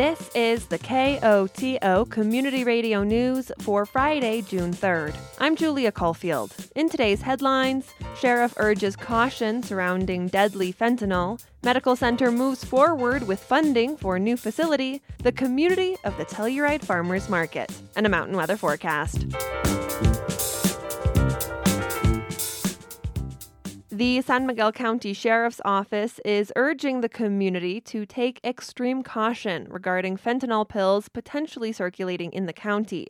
[0.00, 5.14] This is the KOTO Community Radio News for Friday, June 3rd.
[5.38, 6.54] I'm Julia Caulfield.
[6.74, 13.94] In today's headlines, Sheriff urges caution surrounding deadly fentanyl, Medical Center moves forward with funding
[13.98, 19.26] for new facility, the community of the Telluride Farmers Market, and a mountain weather forecast.
[24.00, 30.16] The San Miguel County Sheriff's Office is urging the community to take extreme caution regarding
[30.16, 33.08] fentanyl pills potentially circulating in the county.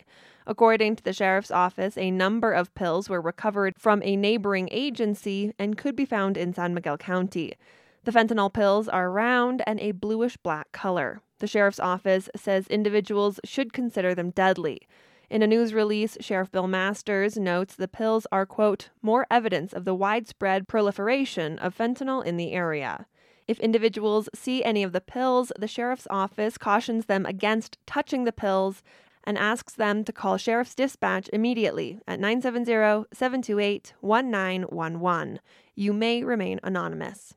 [0.48, 5.52] According to the Sheriff's Office, a number of pills were recovered from a neighboring agency
[5.60, 7.54] and could be found in San Miguel County.
[8.02, 11.20] The fentanyl pills are round and a bluish black color.
[11.38, 14.88] The Sheriff's Office says individuals should consider them deadly.
[15.30, 19.84] In a news release, Sheriff Bill Masters notes the pills are, quote, more evidence of
[19.84, 23.06] the widespread proliferation of fentanyl in the area.
[23.46, 28.32] If individuals see any of the pills, the sheriff's office cautions them against touching the
[28.32, 28.82] pills
[29.22, 35.40] and asks them to call Sheriff's Dispatch immediately at 970 728 1911.
[35.76, 37.34] You may remain anonymous.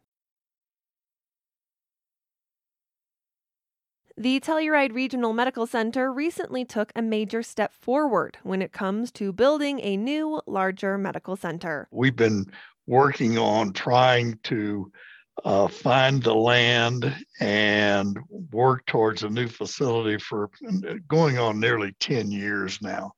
[4.15, 9.33] The Telluride Regional Medical Center recently took a major step forward when it comes to
[9.33, 11.87] building a new, larger medical center.
[11.89, 12.45] We've been
[12.85, 14.91] working on trying to
[15.43, 20.51] uh, find the land and work towards a new facility for
[21.07, 23.13] going on nearly 10 years now.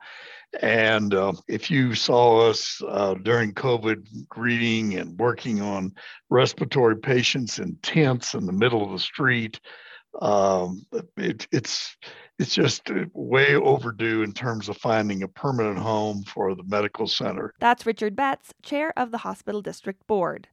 [0.61, 5.93] And uh, if you saw us uh, during COVID greeting and working on
[6.29, 9.59] respiratory patients in tents in the middle of the street,
[10.21, 10.85] um,
[11.17, 11.97] it, it's
[12.37, 17.07] it's just uh, way overdue in terms of finding a permanent home for the medical
[17.07, 17.53] center.
[17.59, 20.47] That's Richard Betts, chair of the hospital district board.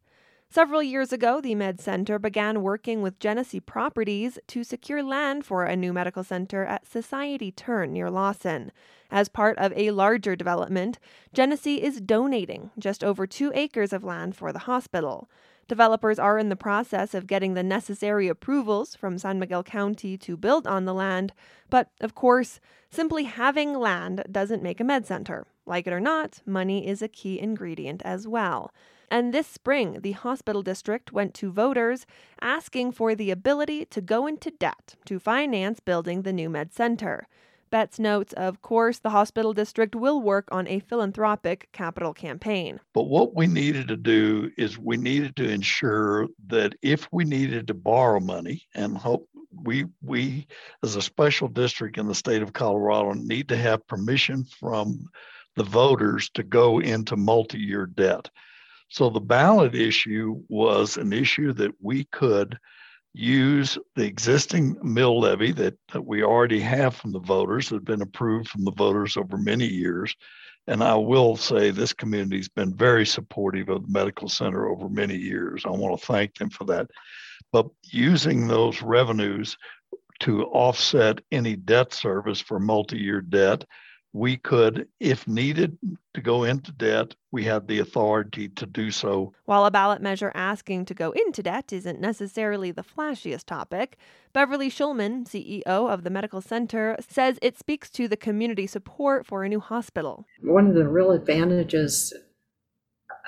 [0.49, 5.65] Several years ago, the Med Center began working with Genesee Properties to secure land for
[5.65, 8.70] a new medical center at Society Turn near Lawson.
[9.11, 10.98] As part of a larger development,
[11.33, 15.31] Genesee is donating just over two acres of land for the hospital.
[15.68, 20.36] Developers are in the process of getting the necessary approvals from San Miguel County to
[20.36, 21.33] build on the land,
[21.70, 25.46] but of course, simply having land doesn't make a med center.
[25.64, 28.73] Like it or not, money is a key ingredient as well.
[29.11, 32.06] And this spring, the hospital district went to voters
[32.40, 37.29] asking for the ability to go into debt to finance building the new med center.
[37.73, 42.79] Betts notes, of course, the hospital district will work on a philanthropic capital campaign.
[42.93, 47.67] But what we needed to do is we needed to ensure that if we needed
[47.69, 49.27] to borrow money and hope
[49.65, 50.47] we we
[50.83, 55.07] as a special district in the state of Colorado need to have permission from
[55.57, 58.29] the voters to go into multi-year debt.
[58.89, 62.59] So the ballot issue was an issue that we could
[63.14, 67.84] use the existing mill levy that, that we already have from the voters that have
[67.84, 70.14] been approved from the voters over many years.
[70.67, 74.89] And I will say this community has been very supportive of the medical center over
[74.89, 75.64] many years.
[75.67, 76.89] I want to thank them for that.
[77.50, 79.58] But using those revenues
[80.20, 83.64] to offset any debt service for multi year debt
[84.12, 85.78] we could, if needed
[86.14, 89.33] to go into debt, we had the authority to do so.
[89.46, 93.96] While a ballot measure asking to go into debt isn't necessarily the flashiest topic,
[94.33, 99.45] Beverly Schulman, CEO of the medical center, says it speaks to the community support for
[99.45, 100.27] a new hospital.
[100.42, 102.12] One of the real advantages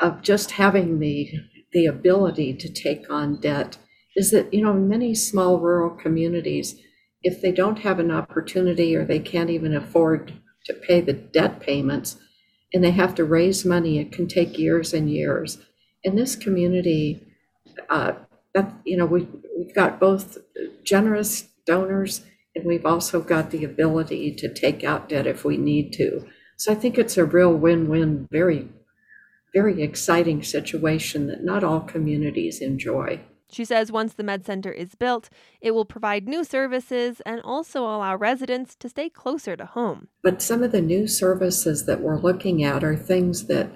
[0.00, 1.30] of just having the
[1.72, 3.76] the ability to take on debt
[4.16, 6.76] is that you know many small rural communities
[7.22, 11.60] if they don't have an opportunity or they can't even afford to pay the debt
[11.60, 12.16] payments
[12.72, 13.98] and they have to raise money.
[13.98, 15.58] It can take years and years.
[16.02, 17.26] In this community,
[17.88, 18.12] uh,
[18.54, 20.38] that you know, we we've got both
[20.84, 22.22] generous donors
[22.54, 26.26] and we've also got the ability to take out debt if we need to.
[26.56, 28.68] So I think it's a real win-win, very,
[29.52, 33.20] very exciting situation that not all communities enjoy.
[33.54, 35.30] She says once the med center is built,
[35.60, 40.08] it will provide new services and also allow residents to stay closer to home.
[40.22, 43.70] But some of the new services that we're looking at are things that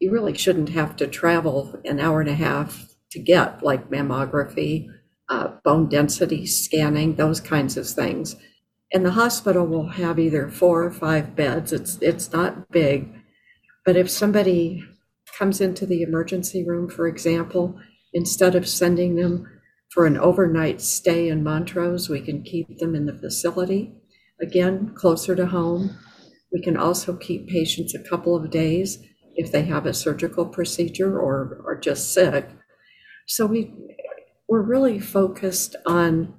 [0.00, 4.88] you really shouldn't have to travel an hour and a half to get, like mammography,
[5.28, 8.34] uh, bone density scanning, those kinds of things.
[8.92, 11.72] And the hospital will have either four or five beds.
[11.72, 13.14] It's it's not big,
[13.84, 14.84] but if somebody
[15.38, 17.78] comes into the emergency room, for example,
[18.12, 19.46] Instead of sending them
[19.90, 23.92] for an overnight stay in Montrose, we can keep them in the facility.
[24.40, 25.98] Again, closer to home.
[26.52, 29.02] We can also keep patients a couple of days
[29.34, 32.48] if they have a surgical procedure or are just sick.
[33.26, 33.72] So we
[34.48, 36.34] we're really focused on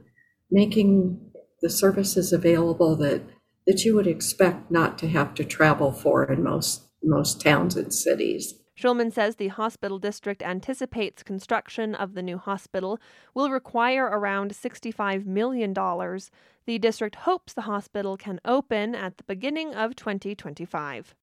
[0.49, 1.31] making
[1.61, 3.21] the services available that
[3.67, 7.93] that you would expect not to have to travel for in most most towns and
[7.93, 8.60] cities.
[8.81, 12.99] Schulman says the hospital district anticipates construction of the new hospital
[13.35, 15.71] will require around $65 million.
[16.65, 21.13] The district hopes the hospital can open at the beginning of 2025.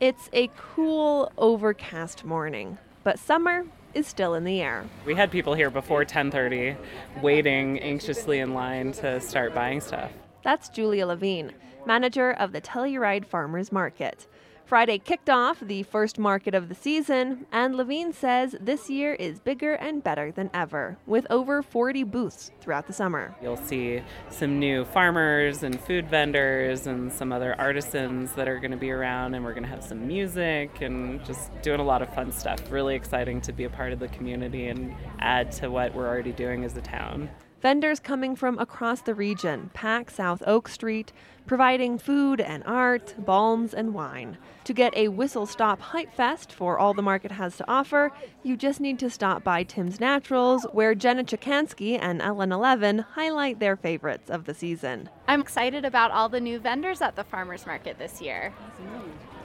[0.00, 4.84] It's a cool, overcast morning, but summer is still in the air.
[5.06, 6.76] We had people here before 10:30
[7.22, 10.10] waiting anxiously in line to start buying stuff.
[10.42, 11.52] That's Julia Levine,
[11.86, 14.26] manager of the Telluride Farmers Market.
[14.66, 19.38] Friday kicked off the first market of the season, and Levine says this year is
[19.38, 23.32] bigger and better than ever, with over 40 booths throughout the summer.
[23.40, 28.72] You'll see some new farmers and food vendors and some other artisans that are going
[28.72, 32.02] to be around, and we're going to have some music and just doing a lot
[32.02, 32.58] of fun stuff.
[32.68, 36.32] Really exciting to be a part of the community and add to what we're already
[36.32, 37.30] doing as a town.
[37.66, 41.12] Vendors coming from across the region pack South Oak Street,
[41.46, 44.38] providing food and art, balms, and wine.
[44.62, 48.12] To get a whistle stop hype fest for all the market has to offer,
[48.44, 53.58] you just need to stop by Tim's Naturals, where Jenna Chikansky and Ellen Eleven highlight
[53.58, 55.10] their favorites of the season.
[55.26, 58.54] I'm excited about all the new vendors at the farmers market this year.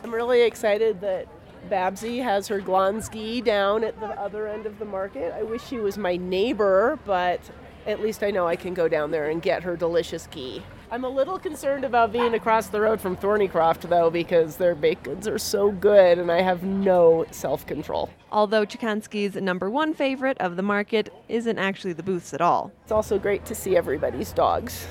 [0.04, 1.28] I'm really excited that
[1.72, 5.34] Babsy has her Glonsky down at the other end of the market.
[5.34, 7.42] I wish she was my neighbor, but
[7.86, 10.64] at least I know I can go down there and get her delicious ghee.
[10.92, 15.04] I'm a little concerned about being across the road from Thornycroft, though, because their baked
[15.04, 18.10] goods are so good and I have no self control.
[18.32, 22.72] Although Chikansky's number one favorite of the market isn't actually the booths at all.
[22.84, 24.86] It's also great to see everybody's dogs.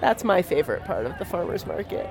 [0.00, 2.08] That's my favorite part of the farmer's market.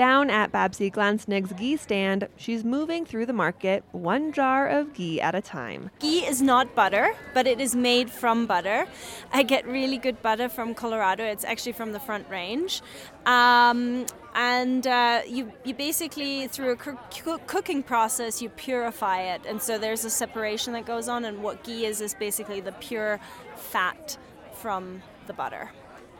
[0.00, 5.20] Down at Babsy Glansnig's ghee stand, she's moving through the market one jar of ghee
[5.20, 5.90] at a time.
[5.98, 8.86] Ghee is not butter, but it is made from butter.
[9.30, 11.22] I get really good butter from Colorado.
[11.24, 12.80] It's actually from the Front Range.
[13.26, 19.42] Um, and uh, you, you basically, through a co- cooking process, you purify it.
[19.44, 22.72] And so there's a separation that goes on, and what ghee is is basically the
[22.72, 23.20] pure
[23.54, 24.16] fat
[24.54, 25.70] from the butter.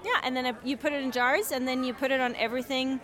[0.04, 3.00] Yeah, and then you put it in jars, and then you put it on everything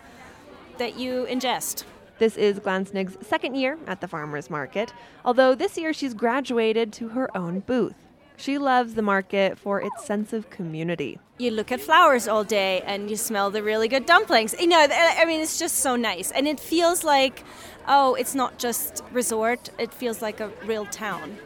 [0.79, 1.85] that you ingest.
[2.19, 4.93] This is Glansnig's second year at the farmer's market,
[5.25, 7.95] although this year she's graduated to her own booth.
[8.39, 11.19] She loves the market for its sense of community.
[11.39, 14.55] You look at flowers all day and you smell the really good dumplings.
[14.59, 16.31] You know, I mean, it's just so nice.
[16.31, 17.45] And it feels like,
[17.89, 21.37] oh, it's not just resort, it feels like a real town,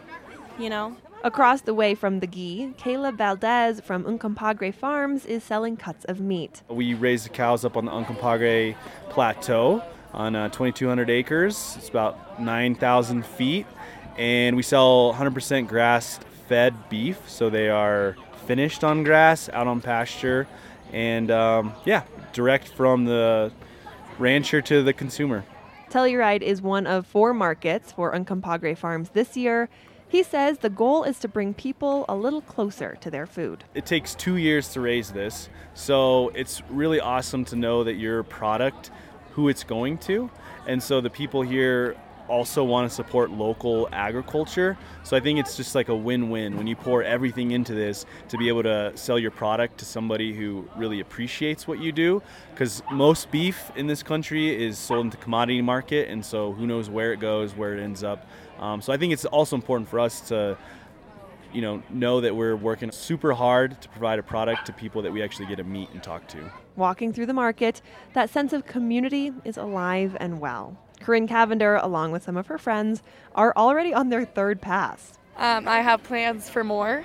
[0.58, 0.96] you know?
[1.22, 6.18] Across the way from the ghee, Caleb Valdez from Uncompahgre Farms is selling cuts of
[6.18, 6.62] meat.
[6.70, 8.74] We raise the cows up on the Uncompahgre
[9.10, 9.82] Plateau
[10.14, 11.74] on uh, 2,200 acres.
[11.76, 13.66] It's about 9,000 feet.
[14.16, 17.18] And we sell 100% grass fed beef.
[17.28, 20.48] So they are finished on grass, out on pasture.
[20.90, 23.52] And um, yeah, direct from the
[24.18, 25.44] rancher to the consumer.
[25.90, 29.68] Telluride is one of four markets for Uncompahgre Farms this year.
[30.10, 33.62] He says the goal is to bring people a little closer to their food.
[33.74, 38.24] It takes two years to raise this, so it's really awesome to know that your
[38.24, 38.90] product,
[39.34, 40.28] who it's going to,
[40.66, 41.96] and so the people here
[42.30, 44.78] also want to support local agriculture.
[45.02, 48.38] So I think it's just like a win-win when you pour everything into this to
[48.38, 52.22] be able to sell your product to somebody who really appreciates what you do
[52.52, 56.88] because most beef in this country is sold into commodity market and so who knows
[56.88, 58.26] where it goes, where it ends up.
[58.60, 60.56] Um, so I think it's also important for us to
[61.52, 65.12] you know know that we're working super hard to provide a product to people that
[65.12, 66.38] we actually get to meet and talk to.
[66.76, 67.82] Walking through the market,
[68.12, 70.78] that sense of community is alive and well.
[71.00, 73.02] Corinne Cavender, along with some of her friends,
[73.34, 75.18] are already on their third pass.
[75.36, 77.02] Um, I have plans for more.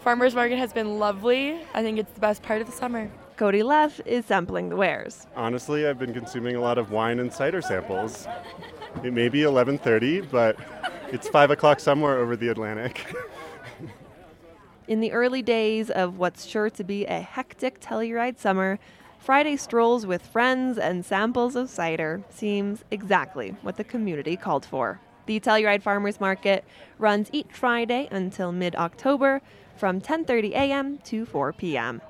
[0.00, 1.60] Farmers Market has been lovely.
[1.74, 3.10] I think it's the best part of the summer.
[3.36, 5.26] Cody Leff is sampling the wares.
[5.34, 8.26] Honestly, I've been consuming a lot of wine and cider samples.
[9.02, 10.56] It may be 11:30, but
[11.12, 13.14] it's five o'clock somewhere over the Atlantic.
[14.88, 18.78] In the early days of what's sure to be a hectic Telluride summer,
[19.26, 25.00] Friday strolls with friends and samples of cider seems exactly what the community called for.
[25.26, 26.64] The Telluride Farmers Market
[26.96, 29.42] runs each Friday until mid-October
[29.76, 30.98] from 10:30 a.m.
[30.98, 32.02] to 4 p.m.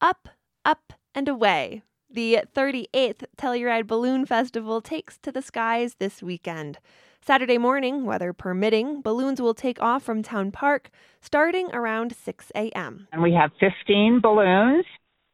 [0.00, 0.28] Up,
[0.64, 1.82] up, and away.
[2.08, 6.78] The 38th Telluride Balloon Festival takes to the skies this weekend.
[7.26, 10.90] Saturday morning, weather permitting, balloons will take off from Town Park
[11.20, 13.08] starting around 6 a.m.
[13.10, 14.84] And we have 15 balloons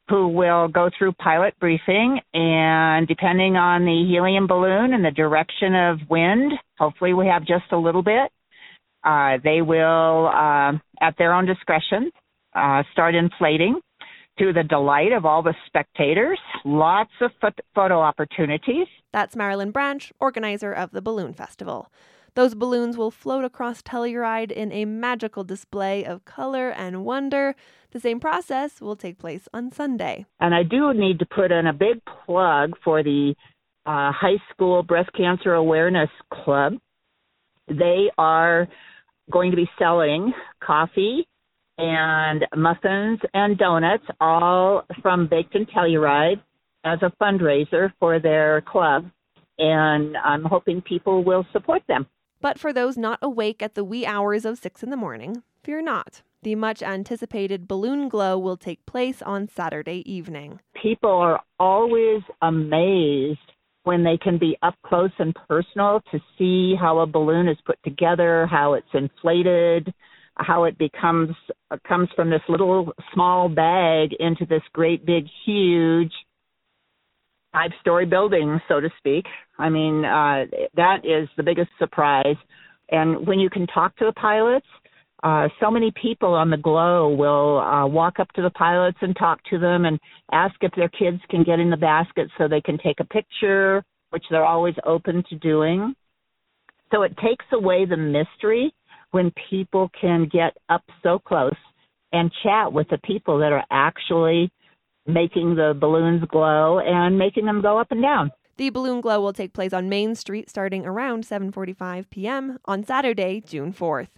[0.08, 5.74] who will go through pilot briefing and depending on the helium balloon and the direction
[5.74, 8.32] of wind, hopefully we have just a little bit.
[9.04, 10.72] Uh, they will, uh,
[11.02, 12.10] at their own discretion,
[12.54, 13.78] uh, start inflating
[14.38, 16.38] to the delight of all the spectators.
[16.64, 17.30] Lots of
[17.74, 18.86] photo opportunities.
[19.12, 21.90] That's Marilyn Branch, organizer of the Balloon Festival.
[22.34, 27.54] Those balloons will float across Telluride in a magical display of color and wonder.
[27.90, 30.24] The same process will take place on Sunday.
[30.40, 33.34] And I do need to put in a big plug for the
[33.84, 36.74] uh, High School Breast Cancer Awareness Club.
[37.68, 38.66] They are
[39.30, 40.32] going to be selling
[40.64, 41.26] coffee
[41.78, 46.40] and muffins and donuts, all from Baked in Telluride,
[46.84, 49.10] as a fundraiser for their club.
[49.58, 52.06] And I'm hoping people will support them.
[52.40, 55.80] But for those not awake at the wee hours of six in the morning, fear
[55.80, 56.22] not.
[56.42, 60.58] The much anticipated balloon glow will take place on Saturday evening.
[60.82, 63.38] People are always amazed
[63.84, 67.78] when they can be up close and personal to see how a balloon is put
[67.84, 69.94] together, how it's inflated,
[70.34, 71.30] how it becomes
[71.86, 76.12] comes from this little small bag into this great big huge
[77.52, 79.26] five story building, so to speak.
[79.58, 82.36] I mean, uh, that is the biggest surprise.
[82.90, 84.66] And when you can talk to the pilots,
[85.22, 89.14] uh, so many people on the glow will uh, walk up to the pilots and
[89.16, 90.00] talk to them and
[90.32, 93.84] ask if their kids can get in the basket so they can take a picture,
[94.10, 95.94] which they're always open to doing.
[96.90, 98.74] So it takes away the mystery
[99.12, 101.54] when people can get up so close
[102.12, 104.50] and chat with the people that are actually
[105.06, 108.30] making the balloons glow and making them go up and down.
[108.56, 112.58] The balloon glow will take place on Main Street starting around 7:45 p.m.
[112.64, 114.08] on Saturday, June 4th.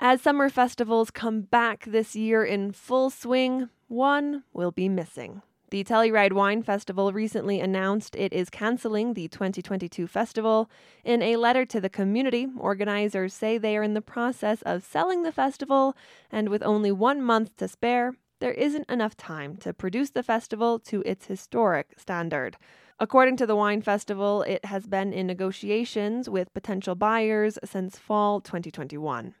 [0.00, 5.42] As summer festivals come back this year in full swing, one will be missing.
[5.70, 10.70] The Telluride Wine Festival recently announced it is canceling the 2022 festival.
[11.04, 15.24] In a letter to the community, organizers say they are in the process of selling
[15.24, 15.94] the festival,
[16.30, 20.78] and with only one month to spare, there isn't enough time to produce the festival
[20.78, 22.56] to its historic standard.
[22.98, 28.40] According to the Wine Festival, it has been in negotiations with potential buyers since fall
[28.40, 29.34] 2021.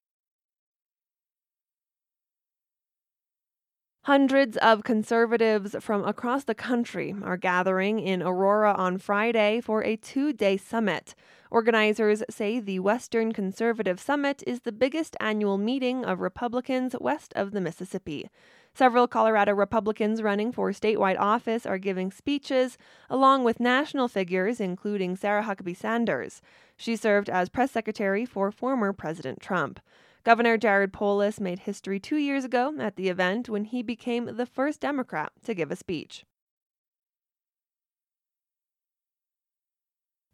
[4.08, 9.96] Hundreds of conservatives from across the country are gathering in Aurora on Friday for a
[9.96, 11.14] two day summit.
[11.50, 17.50] Organizers say the Western Conservative Summit is the biggest annual meeting of Republicans west of
[17.50, 18.30] the Mississippi.
[18.72, 22.78] Several Colorado Republicans running for statewide office are giving speeches,
[23.10, 26.40] along with national figures, including Sarah Huckabee Sanders.
[26.78, 29.80] She served as press secretary for former President Trump.
[30.28, 34.44] Governor Jared Polis made history two years ago at the event when he became the
[34.44, 36.26] first Democrat to give a speech.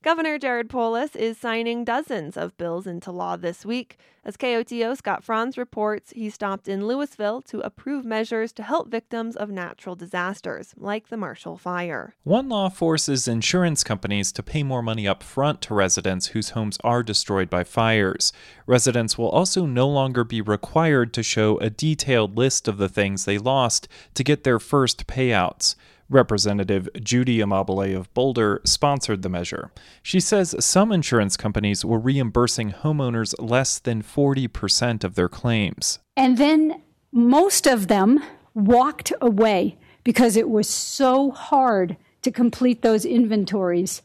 [0.04, 3.96] Governor Jared Polis is signing dozens of bills into law this week.
[4.22, 9.34] As KOTO Scott Franz reports, he stopped in Louisville to approve measures to help victims
[9.34, 12.14] of natural disasters, like the Marshall Fire.
[12.22, 16.76] One law forces insurance companies to pay more money up front to residents whose homes
[16.84, 18.30] are destroyed by fires.
[18.66, 23.24] Residents will also no longer be required to show a detailed list of the things
[23.24, 25.76] they lost to get their first payouts.
[26.08, 29.70] Representative Judy Amabile of Boulder sponsored the measure.
[30.02, 35.98] She says some insurance companies were reimbursing homeowners less than 40% of their claims.
[36.16, 36.82] And then
[37.12, 38.22] most of them
[38.54, 44.02] walked away because it was so hard to complete those inventories.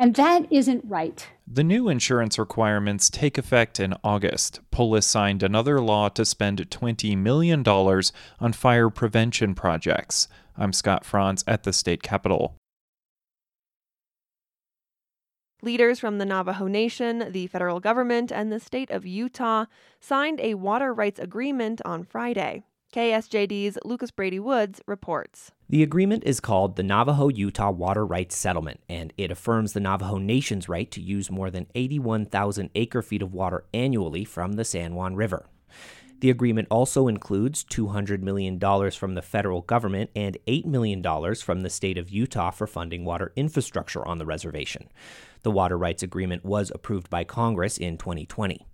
[0.00, 1.28] And that isn't right.
[1.46, 4.60] The new insurance requirements take effect in August.
[4.70, 10.26] Polis signed another law to spend $20 million on fire prevention projects.
[10.56, 12.56] I'm Scott Franz at the state capitol.
[15.60, 19.66] Leaders from the Navajo Nation, the federal government, and the state of Utah
[20.00, 22.64] signed a water rights agreement on Friday.
[22.92, 25.52] KSJD's Lucas Brady Woods reports.
[25.68, 30.18] The agreement is called the Navajo Utah Water Rights Settlement, and it affirms the Navajo
[30.18, 34.96] Nation's right to use more than 81,000 acre feet of water annually from the San
[34.96, 35.46] Juan River.
[36.18, 38.58] The agreement also includes $200 million
[38.90, 41.02] from the federal government and $8 million
[41.36, 44.88] from the state of Utah for funding water infrastructure on the reservation.
[45.44, 48.66] The Water Rights Agreement was approved by Congress in 2020.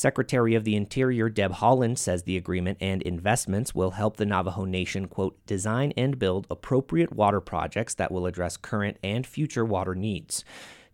[0.00, 4.64] Secretary of the Interior Deb Haaland says the agreement and investments will help the Navajo
[4.64, 9.94] Nation, quote, design and build appropriate water projects that will address current and future water
[9.94, 10.42] needs.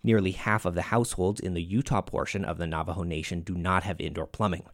[0.03, 3.85] Nearly half of the households in the Utah portion of the Navajo Nation do not
[3.85, 4.65] have indoor plumbing.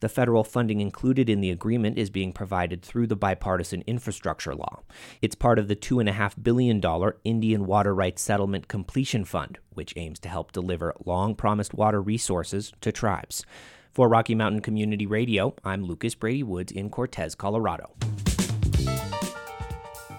[0.00, 4.80] The federal funding included in the agreement is being provided through the bipartisan infrastructure law.
[5.20, 6.82] It's part of the $2.5 billion
[7.22, 12.72] Indian Water Rights Settlement Completion Fund, which aims to help deliver long promised water resources
[12.80, 13.44] to tribes.
[13.92, 17.92] For Rocky Mountain Community Radio, I'm Lucas Brady Woods in Cortez, Colorado.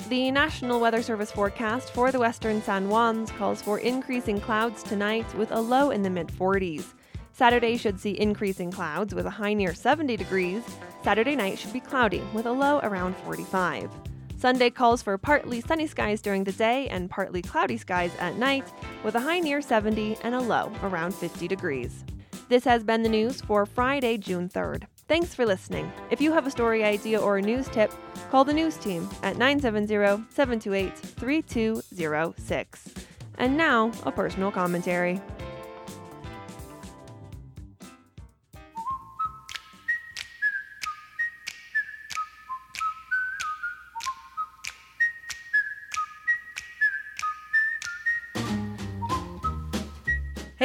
[0.09, 5.33] The National Weather Service forecast for the western San Juans calls for increasing clouds tonight
[5.35, 6.93] with a low in the mid 40s.
[7.33, 10.63] Saturday should see increasing clouds with a high near 70 degrees.
[11.03, 13.89] Saturday night should be cloudy with a low around 45.
[14.37, 18.67] Sunday calls for partly sunny skies during the day and partly cloudy skies at night
[19.03, 22.03] with a high near 70 and a low around 50 degrees.
[22.49, 24.83] This has been the news for Friday, June 3rd.
[25.07, 25.91] Thanks for listening.
[26.09, 27.93] If you have a story idea or a news tip,
[28.29, 32.85] call the news team at 970 728 3206.
[33.37, 35.21] And now, a personal commentary.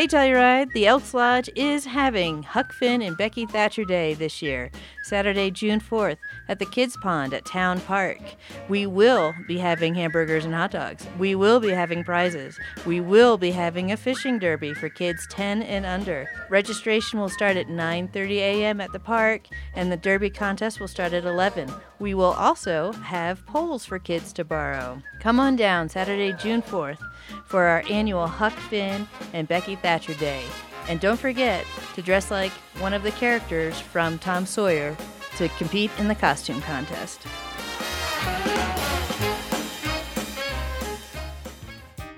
[0.06, 4.70] Hey Telluride, the Elks Lodge is having Huck Finn and Becky Thatcher Day this year,
[5.02, 8.20] Saturday, June 4th, at the Kids Pond at Town Park.
[8.68, 11.04] We will be having hamburgers and hot dogs.
[11.18, 12.56] We will be having prizes.
[12.86, 16.30] We will be having a fishing derby for kids 10 and under.
[16.50, 18.80] Registration will start at 9:30 a.m.
[18.80, 21.68] at the park and the derby contest will start at 11.
[21.98, 25.02] We will also have poles for kids to borrow.
[25.18, 27.00] Come on down Saturday, June 4th
[27.44, 30.44] for our annual Huck Finn and Becky Thatcher Day.
[30.88, 31.64] And don't forget
[31.94, 34.96] to dress like one of the characters from Tom Sawyer
[35.36, 37.26] to compete in the costume contest.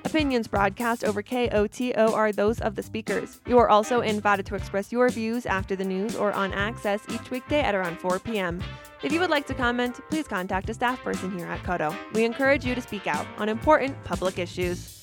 [0.04, 3.42] Opinions broadcast over KOTO are those of the speakers.
[3.46, 7.30] You are also invited to express your views after the news or on Access each
[7.30, 8.62] weekday at around 4 p.m.
[9.02, 11.94] If you would like to comment, please contact a staff person here at KOTO.
[12.14, 14.97] We encourage you to speak out on important public issues.